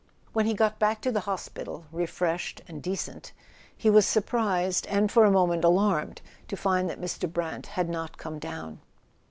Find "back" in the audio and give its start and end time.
0.79-0.99